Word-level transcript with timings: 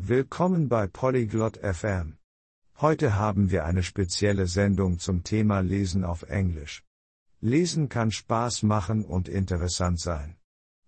Willkommen 0.00 0.68
bei 0.68 0.86
Polyglot 0.86 1.56
FM. 1.56 2.18
Heute 2.76 3.16
haben 3.16 3.50
wir 3.50 3.64
eine 3.64 3.82
spezielle 3.82 4.46
Sendung 4.46 5.00
zum 5.00 5.24
Thema 5.24 5.58
Lesen 5.58 6.04
auf 6.04 6.22
Englisch. 6.22 6.84
Lesen 7.40 7.88
kann 7.88 8.12
Spaß 8.12 8.62
machen 8.62 9.04
und 9.04 9.28
interessant 9.28 9.98
sein. 9.98 10.36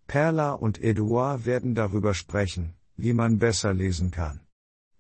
Perla 0.07 0.53
und 0.53 0.81
Eduard 0.81 1.45
werden 1.45 1.75
darüber 1.75 2.15
sprechen, 2.15 2.77
wie 2.97 3.13
man 3.13 3.41
besser 3.41 3.75
lesen 3.75 4.13
kann. 4.13 4.47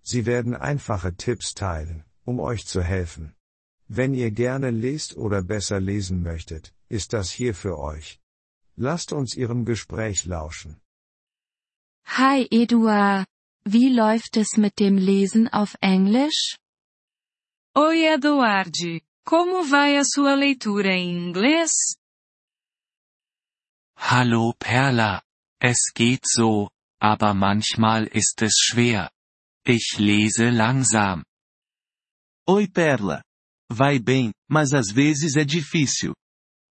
Sie 0.03 0.27
werden 0.27 0.57
einfache 0.57 1.15
Tipps 1.15 1.55
teilen, 1.55 2.03
um 2.25 2.41
euch 2.41 2.67
zu 2.67 2.83
helfen. 2.83 3.37
Wenn 3.87 4.13
ihr 4.13 4.33
gerne 4.33 4.71
lest 4.71 5.17
oder 5.17 5.41
besser 5.41 5.79
lesen 5.79 6.21
möchtet, 6.25 6.75
ist 6.89 7.13
das 7.13 7.31
hier 7.31 7.55
für 7.55 7.79
euch. 7.79 8.21
Lasst 8.75 9.13
uns 9.13 9.37
ihrem 9.37 9.65
Gespräch 9.65 10.25
lauschen. 10.27 10.81
Hi 12.05 12.49
Eduard, 12.51 13.25
wie 13.65 13.89
läuft 13.89 14.37
es 14.37 14.57
mit 14.57 14.79
dem 14.79 14.97
Lesen 14.97 15.49
auf 15.49 15.77
Englisch? 15.81 16.57
Oi 17.77 18.05
Eduard, 18.07 19.03
como 19.25 19.63
vai 19.63 19.97
a 19.97 20.05
sua 20.05 20.35
leitura 20.35 20.93
em 20.93 21.29
inglês? 21.29 21.97
Hallo 23.97 24.53
Perla, 24.59 25.23
es 25.61 25.93
geht 25.95 26.27
so, 26.27 26.71
aber 27.01 27.35
manchmal 27.35 28.07
ist 28.07 28.43
es 28.43 28.55
schwer. 28.59 29.11
Ich 29.65 29.99
lese 29.99 30.51
langsam. 30.51 31.23
Oi 32.49 32.67
Perla. 32.67 33.23
Vai 33.71 34.01
bem, 34.01 34.33
mas 34.51 34.73
às 34.73 34.91
vezes 34.91 35.37
é 35.37 35.45
difícil. 35.45 36.13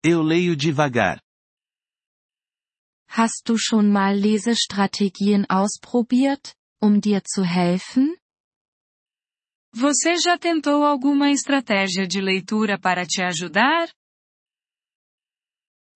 Eu 0.03 0.23
leio 0.23 0.57
devagar. 0.57 1.21
Hast 3.11 3.49
du 3.49 3.57
schon 3.57 3.91
mal 3.91 4.17
Lesestrategien 4.17 5.47
ausprobiert, 5.49 6.55
um 6.81 6.99
dir 7.01 7.23
zu 7.25 7.43
helfen? 7.43 8.17
Você 9.75 10.17
já 10.17 10.39
tentou 10.39 10.85
alguma 10.85 11.31
estratégia 11.31 12.07
de 12.07 12.21
leitura 12.21 12.79
para 12.79 13.05
te 13.07 13.23
ajudar? 13.23 13.91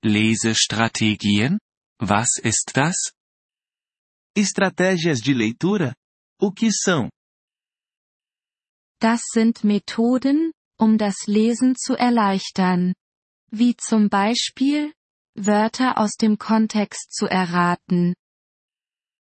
Lesestrategien? 0.05 1.59
Was 2.01 2.39
ist 2.45 2.73
das? 2.75 2.97
Estratégias 4.37 5.21
de 5.21 5.33
leitura? 5.33 5.95
O 6.41 6.53
que 6.53 6.71
são? 6.73 7.09
Das 9.01 9.23
sind 9.33 9.65
Methoden, 9.65 10.53
um 10.79 10.97
das 10.97 11.27
Lesen 11.27 11.75
zu 11.77 11.95
erleichtern. 11.95 12.95
Wie 13.51 13.75
zum 13.77 14.09
Beispiel, 14.09 14.93
Wörter 15.35 15.99
aus 15.99 16.13
dem 16.13 16.37
Kontext 16.39 17.13
zu 17.13 17.27
erraten. 17.27 18.15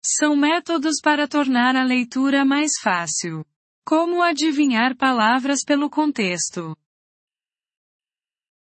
São 0.05 0.35
métodos 0.35 1.01
para 1.01 1.27
tornar 1.27 1.75
a 1.75 1.83
leitura 1.83 2.45
mais 2.45 2.71
fácil. 2.81 3.45
Como 3.85 4.21
adivinhar 4.21 4.95
palavras 4.95 5.63
pelo 5.65 5.89
contexto? 5.89 6.75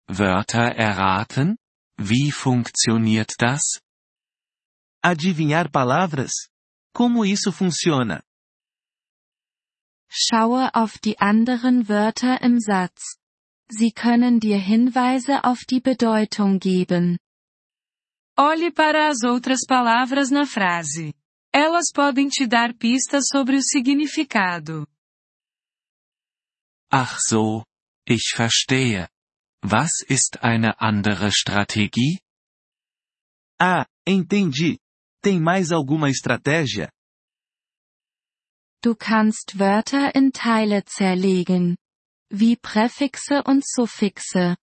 Wörter 0.08 0.78
erraten? 0.78 1.56
Wie 1.98 2.30
funktioniert 2.30 3.34
das? 3.40 3.62
Adivinhar 5.02 5.70
palavras? 5.70 6.32
Como 6.94 7.24
isso 7.24 7.50
funciona? 7.50 8.22
Schaue 10.08 10.70
auf 10.74 10.98
die 10.98 11.18
anderen 11.18 11.88
Wörter 11.88 12.40
im 12.42 12.60
Satz. 12.60 13.18
Sie 13.68 13.90
können 13.90 14.38
dir 14.38 14.58
Hinweise 14.58 15.42
auf 15.42 15.64
die 15.64 15.80
Bedeutung 15.80 16.60
geben. 16.60 17.18
Olhe 18.38 18.70
para 18.70 19.08
as 19.08 19.24
outras 19.24 19.66
palavras 19.66 20.30
na 20.30 20.46
frase. 20.46 21.14
Elas 21.58 21.90
podem 21.90 22.28
te 22.28 22.46
dar 22.46 22.74
pistas 22.74 23.28
sobre 23.32 23.56
o 23.56 23.62
significado. 23.62 24.86
Ach 26.92 27.18
so, 27.18 27.64
ich 28.06 28.34
verstehe. 28.34 29.08
Was 29.64 30.02
ist 30.06 30.44
eine 30.44 30.78
andere 30.78 31.32
Strategie? 31.32 32.20
Ah, 33.58 33.86
entendi. 34.06 34.78
Tem 35.22 35.40
mais 35.40 35.72
alguma 35.72 36.10
estratégia? 36.10 36.92
Du 38.82 38.94
kannst 38.94 39.58
Wörter 39.58 40.14
in 40.14 40.30
Teile 40.32 40.84
zerlegen. 40.84 41.74
Wie 42.30 42.58
Präfixe 42.58 43.42
und 43.46 43.64
Suffixe. 43.66 44.58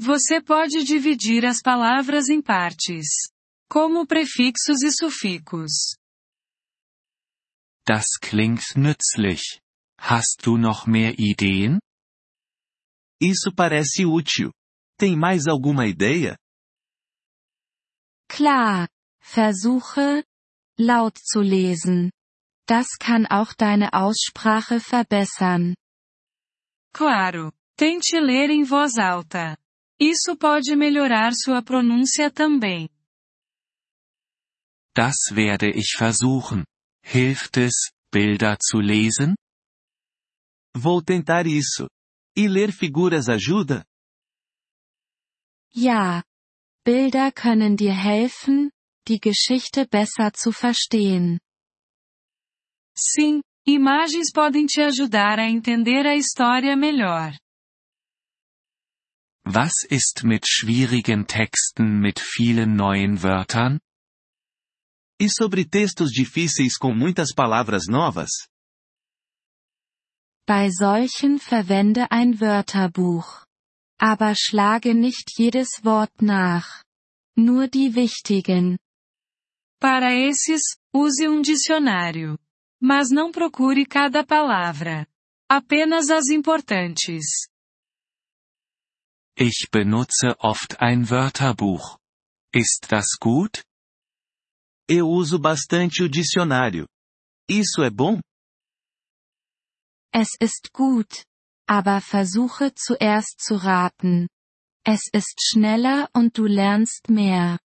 Você 0.00 0.42
pode 0.42 0.82
dividir 0.82 1.46
as 1.46 1.62
palavras 1.62 2.28
em 2.28 2.42
partes. 2.42 3.32
Como 3.68 4.06
prefixos 4.06 4.82
e 4.82 4.90
sufixos. 4.90 5.96
Das 7.86 8.06
klingt 8.20 8.76
nützlich. 8.76 9.60
Hast 9.98 10.46
du 10.46 10.56
noch 10.56 10.86
mehr 10.86 11.14
Ideen? 11.18 11.78
Isso 13.20 13.52
parece 13.54 14.04
útil. 14.06 14.52
Tem 14.98 15.16
mais 15.16 15.46
alguma 15.46 15.86
ideia? 15.86 16.36
Klar. 18.28 18.88
Versuche, 19.20 20.22
laut 20.78 21.18
zu 21.18 21.40
lesen. 21.40 22.10
Das 22.66 22.86
kann 22.98 23.26
auch 23.26 23.54
deine 23.54 23.92
Aussprache 23.92 24.80
verbessern. 24.80 25.74
Claro. 26.92 27.52
Tente 27.76 28.20
ler 28.20 28.50
em 28.50 28.64
voz 28.64 28.98
alta. 28.98 29.56
Isso 30.00 30.36
pode 30.36 30.76
melhorar 30.76 31.32
sua 31.34 31.62
pronúncia 31.62 32.30
também. 32.30 32.88
Das 34.94 35.16
werde 35.32 35.70
ich 35.70 35.94
versuchen. 35.96 36.64
Hilft 37.04 37.56
es, 37.56 37.90
Bilder 38.12 38.58
zu 38.58 38.78
lesen? 38.80 39.34
Vou 40.76 41.02
tentar 41.02 41.46
isso. 41.46 41.88
E 42.36 42.46
ler 42.48 42.72
figuras 42.72 43.28
ajuda? 43.28 43.84
Ja. 45.72 46.22
Bilder 46.84 47.32
können 47.32 47.76
dir 47.76 47.94
helfen, 47.94 48.70
die 49.08 49.18
Geschichte 49.18 49.86
besser 49.86 50.32
zu 50.32 50.52
verstehen. 50.52 51.40
Sim, 52.96 53.42
imagens 53.66 54.30
podem 54.32 54.66
te 54.66 54.82
ajudar 54.82 55.38
a 55.38 55.48
entender 55.48 56.06
a 56.06 56.14
história 56.14 56.76
melhor. 56.76 57.36
Was 59.44 59.84
ist 59.88 60.24
mit 60.24 60.46
schwierigen 60.48 61.26
Texten 61.26 62.00
mit 62.00 62.20
vielen 62.20 62.76
neuen 62.76 63.22
Wörtern? 63.22 63.80
E 65.24 65.28
sobre 65.30 65.64
textos 65.64 66.10
difíceis 66.10 66.76
com 66.76 66.94
muitas 66.94 67.32
palavras 67.32 67.86
novas? 67.88 68.28
Bei 70.46 70.68
solchen 70.70 71.38
verwende 71.38 72.06
ein 72.10 72.38
Wörterbuch. 72.38 73.46
Aber 73.98 74.34
schlage 74.34 74.92
nicht 74.92 75.30
jedes 75.38 75.82
Wort 75.82 76.20
nach. 76.20 76.84
Nur 77.38 77.68
die 77.68 77.94
wichtigen. 77.94 78.76
Para 79.80 80.12
esses, 80.12 80.76
use 80.92 81.26
um 81.26 81.40
dicionário. 81.40 82.38
Mas 82.78 83.08
não 83.08 83.32
procure 83.32 83.86
cada 83.86 84.26
palavra. 84.26 85.06
Apenas 85.50 86.10
as 86.10 86.28
importantes. 86.28 87.48
Ich 89.38 89.70
benutze 89.72 90.36
oft 90.38 90.82
ein 90.82 91.08
Wörterbuch. 91.08 91.98
Ist 92.52 92.92
das 92.92 93.16
gut? 93.18 93.64
Eu 94.88 95.08
uso 95.08 95.38
bastante 95.38 96.02
o 96.02 96.08
dicionário. 96.08 96.86
Isso 97.48 97.82
é 97.82 97.90
bom? 97.90 98.20
Es 100.12 100.28
ist 100.40 100.70
gut. 100.72 101.24
Aber 101.66 102.00
versuche 102.02 102.72
zuerst 102.74 103.40
zu 103.40 103.56
raten. 103.56 104.28
Es 104.86 105.08
ist 105.14 105.40
schneller 105.40 106.10
und 106.14 106.36
du 106.36 106.44
lernst 106.46 107.08
mehr. 107.08 107.58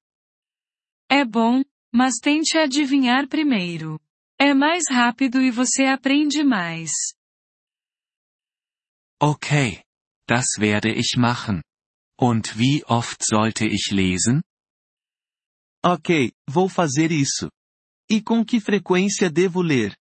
É 1.10 1.24
bom, 1.24 1.64
mas 1.92 2.20
tente 2.22 2.56
adivinhar 2.56 3.26
primeiro. 3.28 4.00
É 4.40 4.54
mais 4.54 4.84
rápido 4.88 5.42
e 5.42 5.50
você 5.50 5.86
aprende 5.86 6.44
mais. 6.44 6.92
Okay. 9.20 9.82
Das 10.28 10.58
werde 10.58 10.92
ich 10.92 11.16
machen. 11.16 11.62
Und 12.20 12.56
wie 12.56 12.84
oft 12.84 13.24
sollte 13.24 13.66
ich 13.66 13.90
lesen? 13.90 14.42
Ok, 15.90 16.32
vou 16.46 16.68
fazer 16.68 17.10
isso. 17.10 17.48
E 18.10 18.20
com 18.20 18.44
que 18.44 18.60
frequência 18.60 19.30
devo 19.30 19.62
ler? 19.62 19.96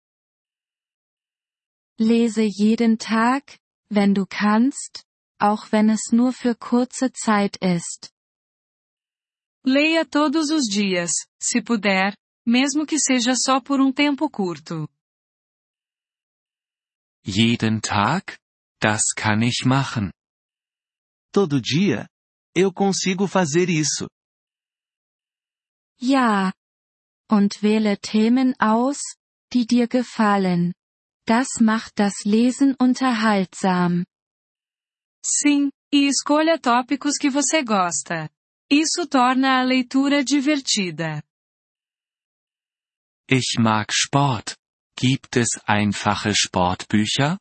Lese 2.00 2.48
jeden 2.48 2.96
Tag, 2.96 3.58
wenn 3.90 4.14
du 4.14 4.26
kannst, 4.26 5.04
auch 5.38 5.70
wenn 5.72 5.90
es 5.90 6.10
nur 6.10 6.32
für 6.32 6.54
kurze 6.54 7.12
Zeit 7.12 7.58
ist. 7.60 8.10
Leia 9.62 10.06
todos 10.06 10.50
os 10.50 10.64
dias, 10.70 11.10
se 11.38 11.60
puder, 11.60 12.16
mesmo 12.46 12.86
que 12.86 12.98
seja 12.98 13.34
só 13.36 13.60
por 13.60 13.78
um 13.78 13.92
tempo 13.92 14.30
curto. 14.30 14.88
Jeden 17.26 17.82
Tag? 17.82 18.38
Das 18.80 19.12
kann 19.14 19.42
ich 19.42 19.66
machen. 19.66 20.10
Todo 21.30 21.60
dia? 21.60 22.08
Eu 22.56 22.72
consigo 22.72 23.26
fazer 23.26 23.68
isso. 23.68 24.08
Ja. 26.00 26.52
Und 27.30 27.62
wähle 27.62 27.98
Themen 27.98 28.54
aus, 28.58 29.00
die 29.52 29.66
dir 29.66 29.88
gefallen. 29.88 30.74
Das 31.26 31.48
macht 31.60 31.98
das 31.98 32.24
Lesen 32.24 32.74
unterhaltsam. 32.78 34.04
Sim, 35.24 35.70
e 35.92 36.06
escolha 36.06 36.58
tópicos 36.58 37.16
que 37.18 37.30
você 37.30 37.62
gosta. 37.62 38.28
Isso 38.70 39.06
torna 39.06 39.60
a 39.60 39.62
leitura 39.62 40.22
divertida. 40.22 41.22
Ich 43.30 43.58
mag 43.58 43.90
Sport. 43.90 44.56
Gibt 44.98 45.36
es 45.36 45.58
einfache 45.66 46.34
Sportbücher? 46.34 47.38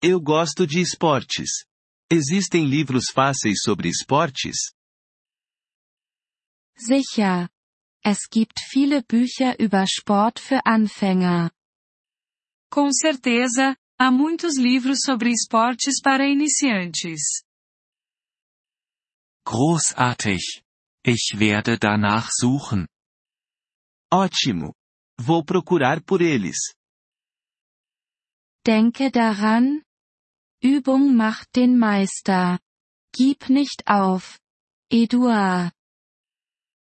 Eu 0.00 0.20
gosto 0.20 0.66
de 0.66 0.80
esportes. 0.80 1.64
Existem 2.10 2.64
livros 2.64 3.10
fáceis 3.12 3.62
sobre 3.62 3.88
esportes? 3.88 4.72
Sicher. 6.76 7.48
Es 8.04 8.28
gibt 8.30 8.58
viele 8.60 9.02
Bücher 9.02 9.58
über 9.60 9.86
Sport 9.86 10.40
für 10.40 10.66
Anfänger. 10.66 11.50
Com 12.70 12.90
certeza, 12.92 13.76
há 13.98 14.10
muitos 14.10 14.56
livros 14.56 15.00
sobre 15.04 15.30
esportes 15.30 16.00
para 16.00 16.26
iniciantes. 16.26 17.44
Großartig. 19.44 20.62
Ich 21.04 21.34
werde 21.38 21.78
danach 21.78 22.30
suchen. 22.30 22.88
Ótimo. 24.10 24.74
Vou 25.18 25.44
procurar 25.44 26.00
por 26.02 26.20
eles. 26.20 26.74
Denke 28.66 29.10
daran. 29.10 29.82
Übung 30.62 31.16
macht 31.16 31.56
den 31.56 31.76
Meister. 31.76 32.60
Gib 33.12 33.48
nicht 33.48 33.86
auf. 33.86 34.38
Eduard. 34.90 35.72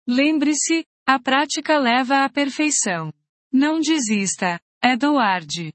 Lembre-se, 0.08 0.86
a 1.06 1.20
prática 1.20 1.78
leva 1.78 2.24
à 2.24 2.30
perfeição. 2.30 3.12
Não 3.52 3.80
desista, 3.80 4.60
Eduard. 4.82 5.74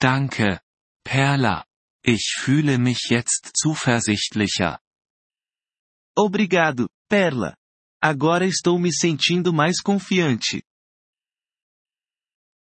Danke, 0.00 0.58
Perla. 1.04 1.66
Ich 2.02 2.40
fühle 2.40 2.78
mich 2.78 3.10
jetzt 3.10 3.52
zuversichtlicher. 3.60 4.78
Obrigado, 6.16 6.88
Perla. 7.08 7.54
Agora 8.02 8.46
estou 8.46 8.78
me 8.78 8.90
sentindo 8.90 9.52
mais 9.52 9.82
confiante. 9.82 10.62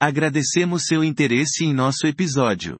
Agradecemos 0.01 0.85
seu 0.85 1.03
interesse 1.03 1.63
em 1.63 1.73
nosso 1.73 2.07
episódio. 2.07 2.79